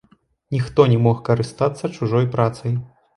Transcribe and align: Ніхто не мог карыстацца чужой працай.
Ніхто 0.55 0.85
не 0.93 0.95
мог 1.07 1.19
карыстацца 1.27 1.91
чужой 1.99 2.25
працай. 2.37 2.73